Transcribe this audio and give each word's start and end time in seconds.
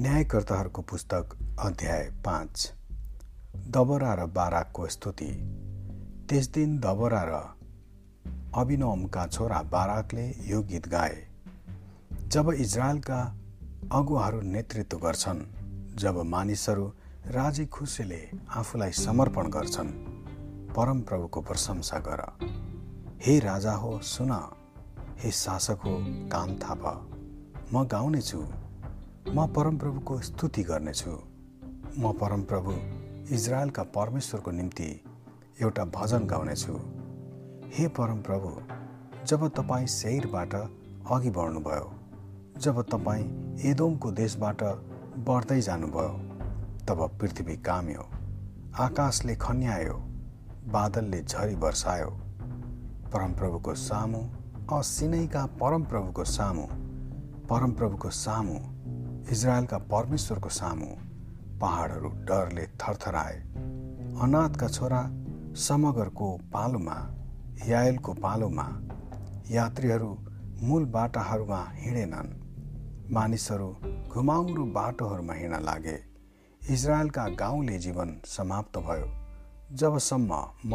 न्यायकर्ताहरूको 0.00 0.82
पुस्तक 0.82 1.56
अध्याय 1.60 2.12
पाँच 2.24 2.72
दबरा 3.56 4.14
र 4.14 4.26
बाराकको 4.26 4.86
स्तुति। 4.86 5.26
त्यस 6.28 6.48
दिन 6.48 6.78
दबरा 6.78 7.22
र 7.26 7.54
अभिनवमका 8.54 9.26
छोरा 9.26 9.62
बाराकले 9.62 10.28
यो 10.28 10.62
गीत 10.62 10.88
गाए। 10.88 11.28
जब 12.28 12.50
इजरायलका 12.50 13.36
अगुवाहरू 13.92 14.40
नेतृत्व 14.40 14.98
गर्छन् 14.98 15.42
जब 15.96 16.22
मानिसहरू 16.22 16.92
राजी 17.26 17.66
खुसीले 17.66 18.30
आफूलाई 18.50 18.92
समर्पण 18.92 19.50
गर्छन् 19.50 19.92
परमप्रभुको 20.74 21.42
प्रशंसा 21.42 21.98
गर। 21.98 22.38
हे 23.22 23.38
राजा 23.38 23.72
हो 23.72 23.98
सुन। 23.98 24.50
हे 25.18 25.30
शासक 25.30 25.78
हो 25.84 25.98
काम 26.28 26.54
थाप। 26.54 27.10
म 27.74 27.84
गाउनेछु। 27.84 28.46
म 29.28 29.46
परमप्रभुको 29.56 30.18
स्तुति 30.20 30.62
गर्नेछु। 30.62 31.10
म 32.00 32.12
परमप्रभु 32.20 32.72
इजरायलका 33.34 33.82
परमेश्वरको 33.96 34.50
निम्ति 34.50 34.88
एउटा 35.62 35.84
भजन 35.96 36.26
गाउनेछु। 36.26 36.74
हे 37.74 37.88
परमप्रभु 37.98 38.50
जब 39.28 39.46
तपाईँ 39.56 39.86
सेरबाट 39.86 40.54
अघि 40.54 41.30
बढ्नुभयो 41.30 41.90
जब 42.58 42.80
तपाईँ 42.92 43.26
एदोमको 43.70 44.10
देशबाट 44.20 44.62
बढ्दै 45.28 45.60
जानुभयो 45.68 46.08
तब 46.88 47.04
पृथ्वी 47.20 47.56
काम्यो 47.68 48.08
आकाशले 48.84 49.34
खन्यायो 49.44 49.98
बादलले 50.72 51.22
झरी 51.22 51.54
वर्षायो 51.66 52.10
परमप्रभुको 53.12 53.74
सामु 53.84 54.22
असिनैका 54.78 55.44
परमप्रभुको 55.60 56.24
सामु 56.36 56.66
परमप्रभुको 57.50 58.10
सामु 58.24 58.58
इजरायलका 59.32 59.78
परमेश्वरको 59.78 60.48
सामु 60.48 60.86
पहाडहरू 61.60 62.08
डरले 62.28 62.64
थरथराए। 62.80 63.34
अनाथका 64.22 64.68
छोरा 64.68 65.00
समगरको 65.54 66.28
पालोमा 66.52 66.96
यायलको 67.66 68.12
पालोमा 68.14 68.66
यात्रीहरू 69.50 70.10
मूल 70.62 70.84
बाटाहरूमा 70.86 71.60
हिँडेनन्। 71.74 72.30
मानिसहरू 73.12 73.68
घुमाउरो 74.08 74.64
बाटोहरूमा 74.72 75.34
हिँड्न 75.34 75.60
लागे। 75.64 75.98
इजरायलका 76.62 77.26
गाउँले 77.34 77.78
जीवन 77.78 78.16
समाप्त 78.26 78.78
भयो। 78.78 79.08
जबसम्म 79.76 80.40
म 80.64 80.74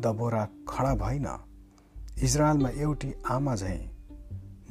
दबोरा 0.00 0.44
खडा 0.68 0.94
भइन 0.94 1.28
इजरायलमा 2.22 2.68
एउटी 2.68 3.14
आमा 3.30 3.54
झैँ 3.56 3.78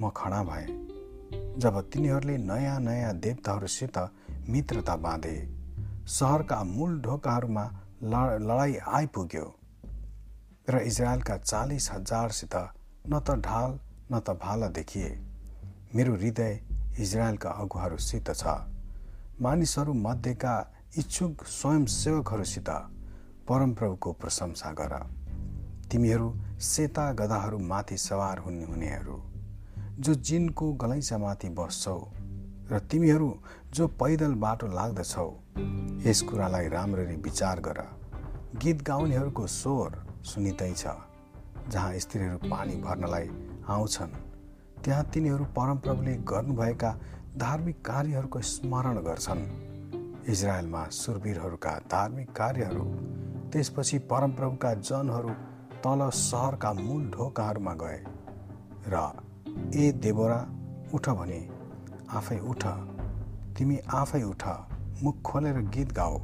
म 0.02 0.10
खडा 0.18 0.44
भएँ। 0.44 0.85
जब 1.58 1.80
तिनीहरूले 1.90 2.38
नयाँ 2.38 2.80
नयाँ 2.80 3.14
देवताहरूसित 3.16 3.98
मित्रता 4.50 4.96
बाँधे 4.98 5.36
सहरका 6.08 6.64
मूल 6.66 7.00
ढोकाहरूमा 7.02 7.64
लडाइँ 8.04 8.76
आइपुग्यो 8.94 9.46
र 10.70 10.80
इजरायलका 10.82 11.38
चालिस 11.38 11.92
हजारसित 11.92 12.56
न 13.08 13.20
त 13.20 13.36
ढाल 13.40 13.80
न 14.12 14.20
त 14.20 14.36
भाला 14.42 14.68
देखिए। 14.70 15.10
मेरो 15.96 16.14
हृदय 16.16 16.60
इजरायलका 17.00 17.50
अगुवाहरूसित 17.52 18.30
छ। 18.32 18.44
मानिसहरू 19.42 19.94
मध्येका 19.96 20.56
इच्छुक 20.98 21.44
स्वयंसेवकहरूसित 21.50 22.70
परमप्रभुको 23.48 24.12
प्रशंसा 24.12 24.72
गर। 24.72 24.94
तिमीहरू 25.92 26.30
सेता 26.62 27.12
गदाहरूमाथि 27.14 27.98
सवार 27.98 28.38
हुने 28.38 28.66
हुनेहरू। 28.66 29.18
जो 30.00 30.14
जिनको 30.14 30.72
गलैँचामाथि 30.74 31.50
बस्छौ 31.50 32.00
र 32.72 32.80
तिमीहरू 32.92 33.34
जो 33.74 33.88
पैदल 33.88 34.34
बाटो 34.36 34.68
लाग्दछौ 34.68 35.28
यस 36.06 36.22
कुरालाई 36.22 36.68
राम्ररी 36.68 37.16
विचार 37.16 37.60
गर। 37.60 37.80
गीत 38.56 38.82
गाउनेहरूको 38.82 39.48
स्वर 39.48 40.04
छ 40.26 40.96
जहाँ 41.70 42.00
स्त्रीहरू 42.00 42.38
पानी 42.50 42.76
भर्नलाई 42.76 43.30
आउँछन्। 43.68 44.12
त्यहाँ 44.84 45.04
तिनीहरू 45.04 45.46
परमप्रभुले 45.46 46.14
गर्नुभएका 46.24 46.92
धार्मिक 47.38 47.82
कार्यहरूको 47.86 48.42
स्मरण 48.42 48.98
गर्छन्। 48.98 49.44
इजरायलमा 50.30 50.84
सुरवीरहरूका 50.92 51.78
धार्मिक 51.92 52.32
कार्यहरू 52.32 52.84
त्यसपछि 53.52 53.98
परमप्रभुका 54.12 54.74
जनहरू 54.74 55.30
तल 55.84 56.10
सहरका 56.10 56.74
मूल 56.74 57.10
ढोकाहरूमा 57.10 57.74
गए 57.74 58.00
र 58.88 59.25
ए 59.76 59.92
देवरा 59.92 60.48
उठ 60.94 61.10
भने 61.10 61.50
आफै 62.10 62.40
उठ। 62.40 62.66
तिमी 63.58 63.78
आफै 63.78 64.24
उठ। 64.24 64.44
मुख 65.04 65.22
खोलेर 65.22 65.58
गीत 65.58 65.94
गाओ 65.94 66.22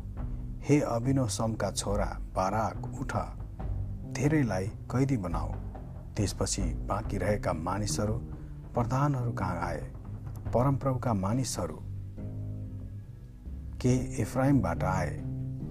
हे 0.62 0.80
अभिनव 0.80 1.28
समका 1.28 1.72
छोरा 1.72 2.06
बाराक 2.06 3.00
उठ। 3.02 3.16
धेरैलाई 4.14 4.68
कैदी 4.68 5.18
बनाऊ। 5.18 5.52
त्यसपछि 6.18 6.62
बाँकी 6.62 7.18
रहेका 7.18 7.54
मानिसहरू 7.54 8.14
प्रधानहरू 8.74 9.32
कहाँ 9.32 9.62
आए? 9.62 9.82
परमप्रभुका 10.54 11.14
मानिसहरू 11.14 11.80
के 13.82 14.22
एफ्राइमबाट 14.22 14.84
आए? 14.84 15.22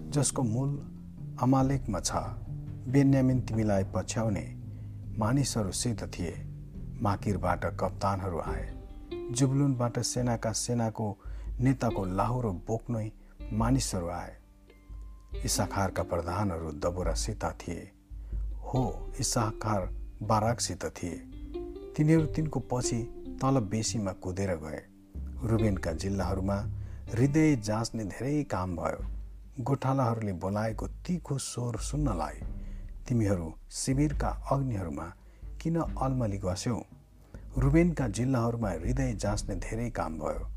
जसको 0.09 0.43
मूल 0.43 0.71
अमालेकमा 1.43 2.01
छ। 2.01 2.13
बेन्यामिन 2.89 3.41
तिमीलाई 3.41 3.85
पछ्याउने 3.95 4.57
मानिसहरूसित 5.19 6.03
थिए। 6.03 6.50
माकिरबाट 7.03 7.65
कप्तानहरू 7.65 8.39
आए। 8.39 8.77
जुबलुनबाट 9.31 9.99
सेनाका 9.99 10.53
सेनाको 10.53 11.17
नेताको 11.61 12.05
लाहुरो 12.05 12.53
बोक्नै 12.53 13.13
मानिसहरू 13.53 14.09
आए। 14.09 14.37
इसाखारका 15.45 16.03
प्रधानहरू 16.03 16.73
दबोरासित 16.73 17.45
थिए। 17.45 17.93
हो 18.63 19.13
इसाखार 19.21 19.89
बाराकसित 20.23 20.85
थिए। 20.85 21.17
तिनीहरू 21.97 22.27
तिनको 22.27 22.61
पछि 22.61 23.03
तल 23.43 23.61
बेसीमा 23.61 24.13
कुदेर 24.13 24.55
गए। 24.57 24.83
रुबेनका 25.45 25.93
जिल्लाहरूमा 25.93 26.57
हृदय 27.13 27.57
जाँच्ने 27.57 28.05
धेरै 28.05 28.45
काम 28.45 28.77
भयो। 28.77 29.07
गोठालाहरूले 29.61 30.33
बोलाएको 30.33 30.87
तिखो 30.89 31.39
स्वर 31.39 31.77
सुन्नलाई 31.77 32.37
तिमीहरू 33.09 33.55
शिविरका 33.71 34.29
अग्निहरूमा 34.29 35.13
किन 35.61 35.77
अलमली 35.81 36.39
गस्यौ? 36.39 36.83
रुबेनका 37.59 38.09
जिल्लाहरूमा 38.09 38.71
हृदय 38.71 39.13
जाँच्ने 39.13 39.55
धेरै 39.57 39.91
काम 39.91 40.19
भयो। 40.19 40.49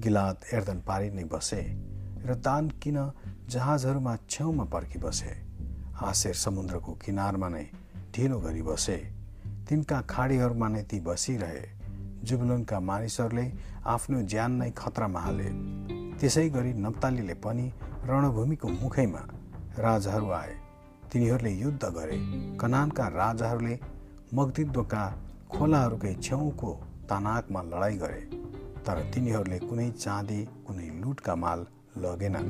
गिलात 0.00 0.40
एर्दन 0.52 0.78
पारी 0.78 1.10
नै 1.10 1.24
बसे 1.24 1.62
र 2.24 2.34
दान 2.34 2.70
किन 2.70 3.12
जहाजहरूमा 3.48 4.16
छेउमा 4.30 4.64
पर्खी 4.64 4.98
बसे। 4.98 5.42
हासेर 5.94 6.34
समुद्रको 6.34 6.92
किनारमा 6.92 7.48
नै 7.48 7.64
ढिलो 8.14 8.40
गरी 8.40 8.62
बसे। 8.62 8.96
तिनका 9.68 10.00
खाडीहरूमा 10.00 10.68
नै 10.68 10.82
ती 10.82 11.00
बसिरहे। 11.00 11.62
जुबलुनका 12.24 12.80
मानिसहरूले 12.80 13.52
आफ्नो 13.86 14.22
ज्यान 14.22 14.52
नै 14.52 14.70
खतरामा 14.70 15.20
हाले। 15.20 15.48
त्यसै 16.18 16.48
गरी 16.48 16.72
नप्तालीले 16.74 17.34
पनि 17.34 17.72
रणभूमिको 18.04 18.68
मुखैमा 18.68 19.22
राजाहरू 19.78 20.30
आए। 20.30 20.54
तिनीहरूले 21.12 21.50
युद्ध 21.50 21.84
गरे। 21.84 22.18
कनानका 22.56 23.08
राजाहरूले 23.08 23.91
मगदिद्वका 24.34 25.04
खोलाहरूकै 25.52 26.12
छेउको 26.26 26.70
तानाकमा 27.08 27.60
लडाइँ 27.62 27.96
गरे 27.98 28.20
तर 28.84 29.00
तिनीहरूले 29.12 29.58
कुनै 29.58 29.88
चाँदी 29.90 30.38
कुनै 30.66 30.86
लुटका 31.00 31.34
माल 31.36 31.60
लगेनन्। 31.98 32.48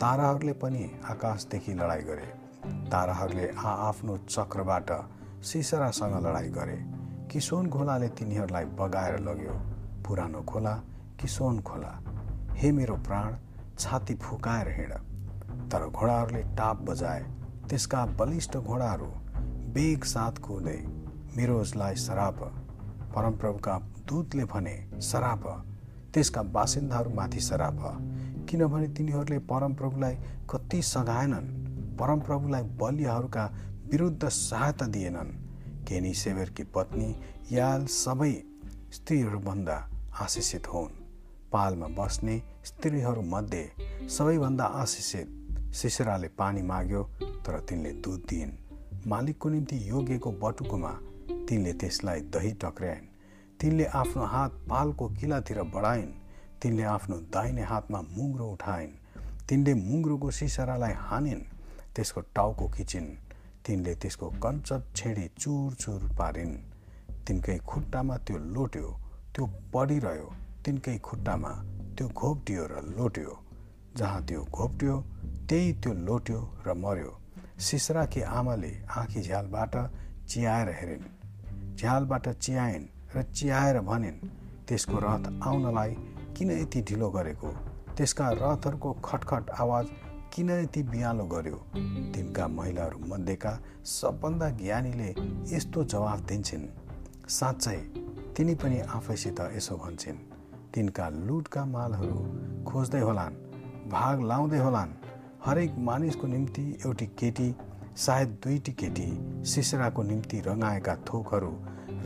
ताराहरूले 0.00 0.52
पनि 0.52 0.82
आकाशदेखि 1.10 1.74
लडाइँ 1.74 2.04
गरे। 2.04 2.26
ताराहरूले 2.92 3.46
आआफ्नो 3.64 4.16
चक्रबाट 4.26 4.90
सिसरासँग 5.42 6.16
लडाइँ 6.26 6.50
गरे। 6.50 6.78
किसोन 7.30 7.70
खोलाले 7.70 8.08
तिनीहरूलाई 8.08 8.64
बगाएर 8.80 9.18
लग्यो। 9.18 9.54
पुरानो 10.04 10.42
खोला 10.42 10.74
किसोन 11.20 11.60
खोला। 11.60 11.92
हे 12.58 12.72
मेरो 12.72 12.96
प्राण 13.06 13.36
छाती 13.78 14.14
फुकाएर 14.14 14.68
हिँड। 14.78 14.92
तर 15.70 15.86
घोडाहरूले 15.88 16.42
टाप 16.58 16.82
बजाए 16.90 17.22
त्यसका 17.70 18.04
बलिष्ठ 18.18 18.56
घोडाहरू 18.58 19.10
बेग 19.74 20.04
साथ 20.04 20.38
कुर्दै 20.38 21.03
मिरोजलाई 21.36 21.94
सराप। 21.94 22.38
परमप्रभुका 23.16 23.78
दूतले 23.78 24.44
भने 24.44 25.00
सराप। 25.00 25.66
त्यसका 26.14 26.42
बासिन्दाहरूमाथि 26.42 27.40
सराप। 27.40 27.78
किनभने 28.50 28.88
तिनीहरूले 28.88 29.38
परमप्रभुलाई 29.38 30.14
कति 30.50 30.82
सघाएनन्। 30.82 31.48
परमप्रभुलाई 31.96 32.62
बलियाहरूका 32.62 33.44
विरुद्ध 33.90 34.28
सहायता 34.28 34.86
दिएनन्। 34.86 35.32
केनी 35.84 36.14
सेवेरकी 36.14 36.62
पत्नी 36.62 37.16
याल 37.52 37.86
सबै 37.86 38.32
स्त्रीहरूभन्दा 38.92 39.90
आशिषित 40.20 40.68
हुन्। 40.68 40.88
पालमा 41.52 41.86
बस्ने 41.86 42.42
स्त्रीहरूमध्ये 42.64 43.70
सबैभन्दा 44.08 44.64
आशिषित 44.64 45.28
सिसराले 45.74 46.28
पानी 46.28 46.62
माग्यो 46.62 47.02
तर 47.22 47.60
तिनले 47.60 47.92
दुध 47.92 48.22
दिइन्। 48.28 48.52
मालिकको 49.06 49.48
निम्ति 49.48 49.90
योग्यको 49.90 50.32
बटुकोमा 50.32 50.98
तिनले 51.48 51.72
त्यसलाई 51.80 52.20
दही 52.34 52.52
टक्र्याइन्। 52.62 53.06
तिनले 53.60 53.84
आफ्नो 54.00 54.24
हात 54.24 54.52
पालको 54.70 55.08
किलातिर 55.18 55.62
बढाइन्। 55.74 56.12
तिनले 56.62 56.82
आफ्नो 56.96 57.16
दाहिने 57.34 57.62
हातमा 57.62 58.00
मुङ्रो 58.16 58.46
उठाइन्। 58.52 58.92
तिनले 59.48 59.72
मुङ्रोको 59.74 60.30
सिसरालाई 60.30 60.94
हानिन्। 61.06 61.42
त्यसको 61.94 62.20
टाउको 62.36 62.68
खिचिन्। 62.68 63.08
तिनले 63.64 63.94
त्यसको 63.94 64.26
कञ्चप 64.44 64.82
छेडी 64.96 65.26
चुर 65.38 65.74
चुर 65.82 66.00
पारिन्। 66.18 66.54
तिनकै 67.26 67.58
खुट्टामा 67.70 68.16
त्यो 68.26 68.38
लोट्यो 68.54 68.88
त्यो 69.34 69.44
पढिरह्यो 69.72 70.28
तिनकै 70.64 70.96
खुट्टामा 70.98 71.52
त्यो 71.96 72.06
घोप्टियो 72.08 72.62
र 72.72 72.74
लोट्यो। 72.96 73.32
जहाँ 73.96 74.20
त्यो 74.26 74.40
घोप्ट्यो 74.52 74.94
त्यही 75.48 75.72
त्यो 75.82 75.92
लोट्यो 76.08 76.40
र 76.66 76.74
मर्यो 76.74 77.12
सिसराकी 77.60 78.20
आमाले 78.38 78.72
आँखी 78.90 79.20
झ्यालबाट 79.22 79.74
चियाएर 80.28 80.68
हेरिन्। 80.80 81.04
झ्यालबाट 81.76 82.28
चियाइन् 82.28 82.86
र 83.16 83.22
चियाएर 83.34 83.78
भनिन् 83.80 84.18
त्यसको 84.68 84.98
रथ 84.98 85.24
आउनलाई 85.42 85.90
किन 86.36 86.50
यति 86.50 86.80
ढिलो 86.82 87.08
गरेको? 87.10 87.48
त्यसका 87.96 88.28
रथहरूको 88.32 88.92
खटखट 89.04 89.50
आवाज 89.50 89.86
किन 90.34 90.50
यति 90.50 90.82
बिहालो 90.82 91.24
गर्यो? 91.24 91.58
तिनका 92.14 92.46
महिलाहरू 92.48 92.98
मध्येका 93.08 93.52
सबभन्दा 93.84 94.48
ज्ञानीले 94.50 95.10
यस्तो 95.54 95.84
जवाफ 95.84 96.20
दिन्छन्। 96.20 96.66
साँच्चै 97.28 97.76
तिनी 98.36 98.54
पनि 98.54 98.80
आफैसित 98.96 99.40
यसो 99.56 99.76
भन्छन् 99.76 100.18
तिनका 100.74 101.08
लुटका 101.26 101.64
मालहरू 101.64 102.18
खोज्दै 102.64 103.00
होलान् 103.00 103.34
भाग 103.90 104.22
लाउँदै 104.22 104.58
होलान्। 104.58 104.96
हरेक 105.44 105.74
मानिसको 105.78 106.26
निम्ति 106.26 106.62
एउटी 106.86 107.06
केटी 107.18 107.48
सायद 107.96 108.28
दुईटी 108.28 108.72
केटी 108.72 109.08
सिसराको 109.44 110.02
निम्ति 110.02 110.40
रङाएका 110.40 110.94
थोकहरू 110.96 111.50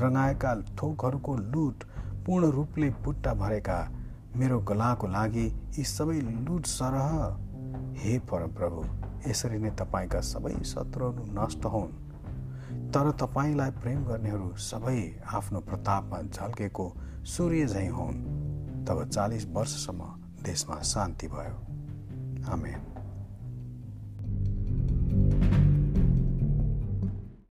रङाएका 0.01 0.55
थोकहरूको 0.55 1.37
लुट 1.37 1.85
पूर्ण 2.27 2.51
रूपले 2.51 2.91
पुट्टा 2.91 3.35
भरेका 3.35 3.79
मेरो 4.37 4.59
गलाको 4.61 5.07
लागि 5.07 5.47
यी 5.79 5.85
सबै 5.85 6.21
लुट 6.21 6.67
सरह। 6.67 7.15
हे 8.01 8.19
परमप्रभु 8.19 8.85
यसरी 9.31 9.59
नै 9.59 9.71
तपाईँका 9.71 10.21
सबै 10.21 10.53
शत्रुहरू 10.65 11.25
नष्ट 11.39 11.65
हुन्। 11.65 11.97
तर 12.91 13.11
तपाईँलाई 13.11 13.71
प्रेम 13.71 14.05
गर्नेहरू 14.05 14.53
सबै 14.57 14.99
आफ्नो 15.33 15.61
प्रतापमा 15.61 16.23
झल्केको 16.23 16.93
सूर्य 17.25 17.67
झैँ 17.67 17.89
हुन्। 17.89 18.23
तब 18.85 19.09
चालिस 19.09 19.47
वर्षसम्म 19.47 20.13
देशमा 20.45 20.81
शान्ति 20.83 21.29
भयो। 21.29 21.59
आमेन। 22.53 22.98